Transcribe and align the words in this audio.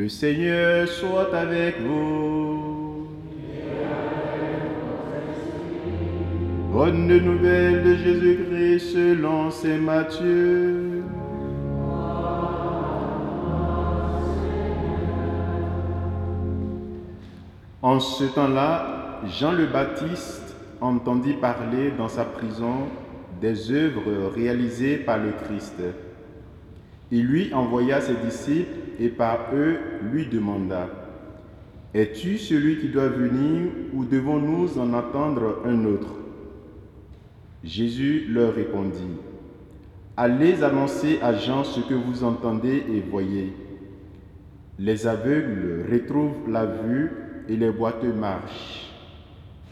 Le 0.00 0.08
Seigneur 0.08 0.88
soit 0.88 1.34
avec 1.34 1.78
vous. 1.82 3.06
Bonne 6.72 7.06
nouvelle 7.06 7.82
de 7.84 7.94
Jésus-Christ 7.96 8.92
selon 8.94 9.50
Saint 9.50 9.76
Matthieu. 9.76 11.02
En 17.82 18.00
ce 18.00 18.24
temps-là, 18.24 19.20
Jean 19.26 19.52
le 19.52 19.66
Baptiste 19.66 20.56
entendit 20.80 21.34
parler 21.34 21.90
dans 21.98 22.08
sa 22.08 22.24
prison 22.24 22.88
des 23.42 23.70
œuvres 23.70 24.32
réalisées 24.34 24.96
par 24.96 25.18
le 25.18 25.32
Christ. 25.44 25.74
Il 27.12 27.26
lui 27.26 27.52
envoya 27.52 28.00
ses 28.00 28.14
disciples 28.14 28.78
et 29.00 29.08
par 29.08 29.48
eux 29.54 29.78
lui 30.12 30.26
demanda, 30.26 30.88
Es-tu 31.92 32.38
celui 32.38 32.78
qui 32.78 32.88
doit 32.88 33.08
venir 33.08 33.70
ou 33.92 34.04
devons-nous 34.04 34.78
en 34.78 34.94
attendre 34.94 35.58
un 35.64 35.84
autre? 35.86 36.14
Jésus 37.64 38.26
leur 38.28 38.54
répondit, 38.54 39.16
Allez 40.16 40.62
annoncer 40.62 41.18
à 41.20 41.34
Jean 41.34 41.64
ce 41.64 41.80
que 41.80 41.94
vous 41.94 42.22
entendez 42.22 42.84
et 42.92 43.00
voyez. 43.00 43.52
Les 44.78 45.06
aveugles 45.06 45.86
retrouvent 45.90 46.48
la 46.48 46.66
vue 46.66 47.10
et 47.48 47.56
les 47.56 47.70
boiteux 47.70 48.12
marchent. 48.12 48.92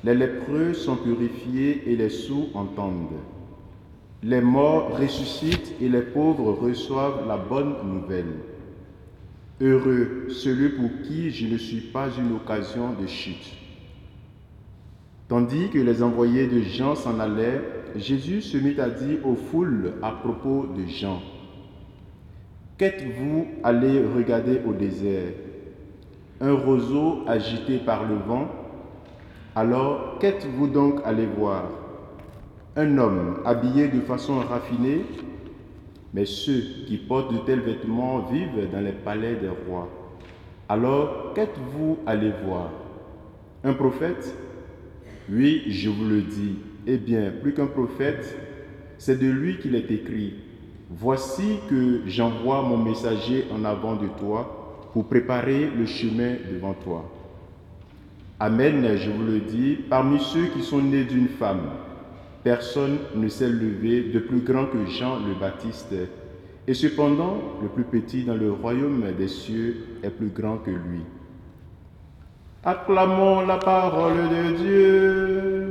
Les 0.03 0.15
lépreux 0.15 0.75
sont 0.75 0.97
purifiés 0.97 1.85
et 1.87 1.97
les 1.97 2.09
sourds 2.09 2.51
entendent. 2.55 3.21
Les 4.23 4.41
morts 4.41 4.99
ressuscitent 4.99 5.75
et 5.81 5.89
les 5.89 6.03
pauvres 6.03 6.53
reçoivent 6.53 7.27
la 7.29 7.37
bonne 7.37 7.75
nouvelle. 7.85 8.35
Heureux 9.61 10.27
celui 10.31 10.71
pour 10.71 10.91
qui 11.03 11.31
je 11.31 11.47
ne 11.47 11.57
suis 11.57 11.81
pas 11.81 12.09
une 12.19 12.35
occasion 12.35 12.95
de 13.01 13.07
chute. 13.07 13.57
Tandis 15.29 15.69
que 15.69 15.79
les 15.79 16.03
envoyés 16.03 16.47
de 16.47 16.61
Jean 16.63 16.95
s'en 16.95 17.21
allaient, 17.21 17.63
Jésus 17.95 18.43
se 18.43 18.57
mit 18.57 18.81
à 18.81 18.89
dire 18.89 19.25
aux 19.25 19.35
foules 19.35 19.93
à 20.03 20.11
propos 20.11 20.67
de 20.77 20.87
Jean, 20.87 21.21
Qu'êtes-vous 22.79 23.47
allé 23.65 24.01
regarder 24.17 24.61
au 24.65 24.73
désert? 24.73 25.33
Un 26.41 26.53
roseau 26.53 27.25
agité 27.27 27.79
par 27.79 28.05
le 28.05 28.15
vent? 28.15 28.49
Alors 29.57 30.19
qu'êtes-vous 30.21 30.69
donc 30.69 31.01
allé 31.05 31.27
voir? 31.27 31.65
Un 32.81 32.97
homme 32.97 33.41
habillé 33.45 33.89
de 33.89 33.99
façon 33.99 34.39
raffinée 34.39 35.05
Mais 36.15 36.25
ceux 36.25 36.63
qui 36.87 36.97
portent 36.97 37.33
de 37.33 37.39
tels 37.39 37.59
vêtements 37.59 38.21
vivent 38.31 38.71
dans 38.73 38.81
les 38.81 38.93
palais 38.93 39.35
des 39.35 39.49
rois. 39.49 39.89
Alors 40.69 41.33
qu'êtes-vous 41.35 41.99
allé 42.07 42.31
voir? 42.45 42.71
Un 43.65 43.73
prophète? 43.73 44.33
Oui, 45.29 45.65
je 45.67 45.91
vous 45.91 46.05
le 46.05 46.23
dis. 46.23 46.55
Eh 46.87 46.99
bien, 46.99 47.33
plus 47.43 47.53
qu'un 47.53 47.67
prophète, 47.67 48.39
c'est 48.97 49.19
de 49.19 49.27
lui 49.27 49.59
qu'il 49.59 49.75
est 49.75 49.91
écrit. 49.91 50.35
Voici 50.89 51.59
que 51.69 52.03
j'envoie 52.07 52.63
mon 52.63 52.79
messager 52.79 53.47
en 53.53 53.65
avant 53.65 53.97
de 53.97 54.07
toi 54.21 54.87
pour 54.93 55.09
préparer 55.09 55.69
le 55.77 55.85
chemin 55.85 56.37
devant 56.49 56.75
toi. 56.75 57.11
Amen, 58.39 58.97
je 58.97 59.11
vous 59.11 59.25
le 59.25 59.41
dis, 59.41 59.79
parmi 59.91 60.21
ceux 60.21 60.47
qui 60.47 60.63
sont 60.63 60.81
nés 60.81 61.03
d'une 61.03 61.27
femme, 61.27 61.71
personne 62.49 62.97
ne 63.15 63.29
s'est 63.29 63.47
levé 63.47 64.05
de 64.05 64.21
plus 64.21 64.41
grand 64.41 64.65
que 64.65 64.87
Jean 64.87 65.19
le 65.19 65.35
Baptiste. 65.39 65.95
Et 66.67 66.73
cependant, 66.73 67.37
le 67.61 67.69
plus 67.69 67.85
petit 67.85 68.25
dans 68.25 68.37
le 68.37 68.51
royaume 68.51 69.05
des 69.19 69.29
cieux 69.29 69.77
est 70.03 70.09
plus 70.09 70.31
grand 70.31 70.57
que 70.57 70.71
lui. 70.71 71.03
Acclamons 72.65 73.43
la 73.43 73.59
parole 73.59 74.31
de 74.31 74.57
Dieu. 74.63 75.68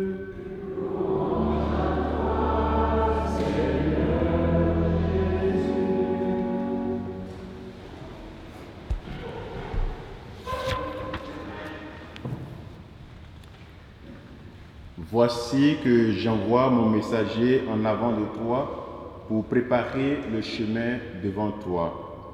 Voici 15.10 15.78
que 15.86 16.12
j'envoie 16.12 16.70
mon 16.70 16.90
messager 16.90 17.64
en 17.72 17.86
avant 17.86 18.12
de 18.12 18.26
toi 18.38 19.24
pour 19.30 19.46
préparer 19.46 20.18
le 20.34 20.42
chemin 20.42 20.98
devant 21.24 21.52
toi. 21.52 22.28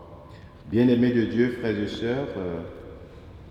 Bien-aimés 0.72 1.12
de 1.12 1.26
Dieu, 1.26 1.58
frères 1.60 1.78
et 1.78 1.88
sœurs, 1.88 2.30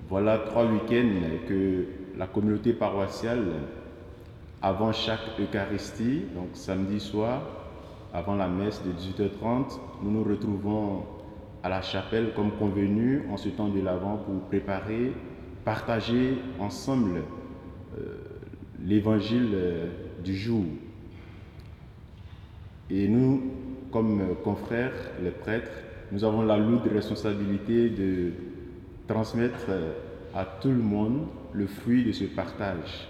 voilà 0.08 0.38
trois 0.38 0.64
week-ends 0.64 1.46
que 1.48 1.86
la 2.18 2.26
communauté 2.26 2.72
paroissiale, 2.72 3.44
avant 4.60 4.90
chaque 4.92 5.20
Eucharistie, 5.38 6.24
donc 6.34 6.48
samedi 6.54 6.98
soir, 6.98 7.42
avant 8.12 8.34
la 8.34 8.48
messe 8.48 8.82
de 8.82 8.90
18h30, 8.90 9.78
nous 10.02 10.10
nous 10.10 10.24
retrouvons 10.24 11.04
à 11.62 11.68
la 11.68 11.80
chapelle 11.80 12.32
comme 12.34 12.50
convenu 12.58 13.22
en 13.30 13.36
ce 13.36 13.50
temps 13.50 13.68
de 13.68 13.80
l'Avent 13.80 14.16
pour 14.16 14.40
préparer, 14.48 15.12
partager 15.64 16.38
ensemble 16.58 17.22
euh, 17.96 18.31
l'évangile 18.84 19.50
euh, 19.54 19.86
du 20.22 20.36
jour. 20.36 20.64
Et 22.90 23.08
nous, 23.08 23.42
comme 23.90 24.36
confrères, 24.44 24.92
les 25.22 25.30
prêtres, 25.30 25.72
nous 26.10 26.24
avons 26.24 26.42
la 26.42 26.58
lourde 26.58 26.88
responsabilité 26.92 27.88
de 27.88 28.32
transmettre 29.08 29.66
euh, 29.68 29.92
à 30.34 30.44
tout 30.44 30.68
le 30.68 30.74
monde 30.82 31.26
le 31.52 31.66
fruit 31.66 32.04
de 32.04 32.12
ce 32.12 32.24
partage. 32.24 33.08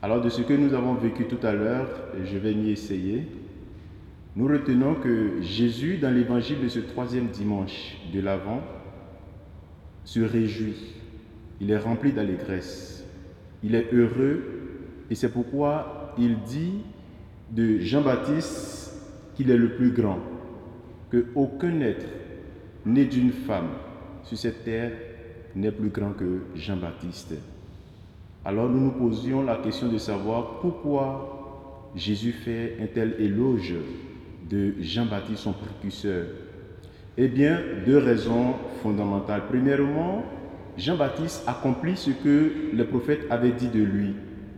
Alors 0.00 0.20
de 0.20 0.28
ce 0.28 0.42
que 0.42 0.52
nous 0.52 0.74
avons 0.74 0.94
vécu 0.94 1.24
tout 1.24 1.44
à 1.44 1.52
l'heure, 1.52 1.88
je 2.24 2.38
vais 2.38 2.54
m'y 2.54 2.70
essayer. 2.70 3.26
Nous 4.36 4.46
retenons 4.46 4.94
que 4.94 5.40
Jésus, 5.40 5.96
dans 5.96 6.14
l'évangile 6.14 6.60
de 6.60 6.68
ce 6.68 6.78
troisième 6.78 7.26
dimanche 7.26 7.96
de 8.12 8.20
l'Avent, 8.20 8.62
se 10.04 10.20
réjouit. 10.20 10.94
Il 11.60 11.70
est 11.70 11.78
rempli 11.78 12.12
d'allégresse. 12.12 12.97
Il 13.62 13.74
est 13.74 13.92
heureux 13.92 14.42
et 15.10 15.14
c'est 15.14 15.30
pourquoi 15.30 16.14
il 16.18 16.38
dit 16.42 16.82
de 17.50 17.78
Jean-Baptiste 17.78 18.92
qu'il 19.34 19.50
est 19.50 19.56
le 19.56 19.74
plus 19.74 19.90
grand, 19.90 20.18
que 21.10 21.26
aucun 21.34 21.80
être 21.80 22.06
né 22.84 23.04
d'une 23.04 23.32
femme 23.32 23.68
sur 24.24 24.36
cette 24.36 24.64
terre 24.64 24.92
n'est 25.54 25.72
plus 25.72 25.88
grand 25.88 26.12
que 26.12 26.42
Jean-Baptiste. 26.54 27.34
Alors 28.44 28.68
nous 28.68 28.80
nous 28.80 28.92
posions 28.92 29.42
la 29.42 29.56
question 29.56 29.88
de 29.88 29.98
savoir 29.98 30.60
pourquoi 30.60 31.90
Jésus 31.94 32.32
fait 32.32 32.76
un 32.80 32.86
tel 32.86 33.16
éloge 33.18 33.74
de 34.48 34.74
Jean-Baptiste, 34.80 35.42
son 35.42 35.52
précurseur. 35.52 36.26
Eh 37.16 37.28
bien, 37.28 37.60
deux 37.84 37.98
raisons 37.98 38.54
fondamentales. 38.82 39.42
Premièrement, 39.48 40.24
Jean-Baptiste 40.78 41.42
accomplit 41.46 41.96
ce 41.96 42.10
que 42.10 42.52
les 42.72 42.84
prophètes 42.84 43.26
avaient 43.30 43.52
dit 43.52 43.68
de 43.68 43.82
lui. 43.82 44.14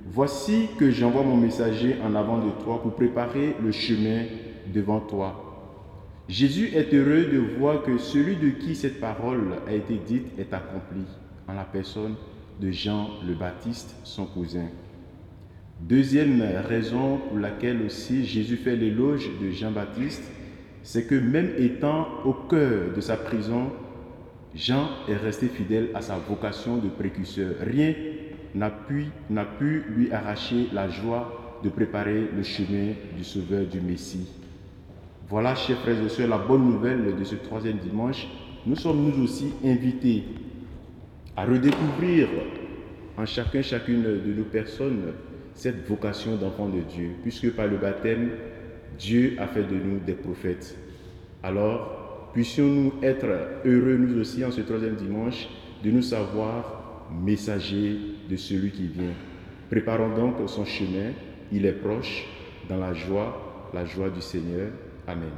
Voici 0.06 0.68
que 0.78 0.90
j'envoie 0.90 1.22
mon 1.22 1.36
messager 1.36 1.96
en 2.04 2.14
avant 2.14 2.38
de 2.38 2.50
toi 2.62 2.82
pour 2.82 2.94
préparer 2.94 3.56
le 3.62 3.72
chemin 3.72 4.24
devant 4.72 5.00
toi. 5.00 5.46
Jésus 6.28 6.70
est 6.74 6.92
heureux 6.92 7.24
de 7.24 7.38
voir 7.58 7.82
que 7.82 7.96
celui 7.96 8.36
de 8.36 8.50
qui 8.50 8.74
cette 8.74 9.00
parole 9.00 9.54
a 9.66 9.72
été 9.72 9.94
dite 9.94 10.26
est 10.38 10.52
accompli 10.52 11.04
en 11.48 11.54
la 11.54 11.64
personne 11.64 12.14
de 12.60 12.70
Jean 12.70 13.08
le 13.26 13.34
Baptiste, 13.34 13.96
son 14.04 14.26
cousin. 14.26 14.68
Deuxième 15.80 16.42
raison 16.68 17.16
pour 17.16 17.38
laquelle 17.38 17.80
aussi 17.86 18.26
Jésus 18.26 18.58
fait 18.58 18.76
l'éloge 18.76 19.30
de 19.40 19.50
Jean-Baptiste, 19.50 20.30
c'est 20.82 21.06
que 21.06 21.14
même 21.14 21.50
étant 21.58 22.06
au 22.26 22.34
cœur 22.34 22.92
de 22.94 23.00
sa 23.00 23.16
prison, 23.16 23.70
Jean 24.54 24.88
est 25.08 25.16
resté 25.16 25.46
fidèle 25.46 25.90
à 25.94 26.00
sa 26.00 26.16
vocation 26.16 26.78
de 26.78 26.88
précurseur. 26.88 27.54
Rien 27.60 27.94
n'a 28.54 28.70
pu, 28.70 29.06
pu 29.58 29.84
lui 29.94 30.12
arracher 30.12 30.68
la 30.72 30.88
joie 30.88 31.60
de 31.62 31.68
préparer 31.68 32.28
le 32.36 32.42
chemin 32.42 32.94
du 33.16 33.22
Sauveur, 33.22 33.64
du 33.66 33.80
Messie. 33.80 34.28
Voilà, 35.28 35.54
chers 35.54 35.78
frères 35.78 36.02
et 36.02 36.08
sœurs, 36.08 36.28
la 36.28 36.38
bonne 36.38 36.64
nouvelle 36.64 37.14
de 37.16 37.24
ce 37.24 37.36
troisième 37.36 37.78
dimanche. 37.78 38.26
Nous 38.66 38.76
sommes 38.76 39.00
nous 39.00 39.22
aussi 39.22 39.52
invités 39.64 40.24
à 41.36 41.44
redécouvrir 41.44 42.28
en 43.16 43.26
chacun, 43.26 43.62
chacune 43.62 44.02
de 44.02 44.32
nos 44.32 44.44
personnes 44.44 45.12
cette 45.54 45.86
vocation 45.86 46.36
d'enfant 46.36 46.68
de 46.68 46.80
Dieu, 46.80 47.10
puisque 47.22 47.50
par 47.52 47.66
le 47.66 47.76
baptême, 47.76 48.30
Dieu 48.98 49.36
a 49.38 49.46
fait 49.46 49.62
de 49.64 49.74
nous 49.74 50.00
des 50.00 50.14
prophètes. 50.14 50.76
Alors, 51.42 51.99
puissions-nous 52.32 52.94
être 53.02 53.26
heureux, 53.64 53.96
nous 53.96 54.20
aussi, 54.20 54.44
en 54.44 54.50
ce 54.50 54.60
troisième 54.62 54.96
dimanche, 54.96 55.48
de 55.82 55.90
nous 55.90 56.02
savoir 56.02 57.08
messagers 57.10 57.96
de 58.28 58.36
celui 58.36 58.70
qui 58.70 58.86
vient. 58.86 59.14
Préparons 59.70 60.14
donc 60.14 60.36
son 60.48 60.64
chemin, 60.64 61.12
il 61.52 61.66
est 61.66 61.72
proche, 61.72 62.26
dans 62.68 62.78
la 62.78 62.92
joie, 62.94 63.70
la 63.74 63.84
joie 63.84 64.10
du 64.10 64.20
Seigneur. 64.20 64.68
Amém. 65.06 65.30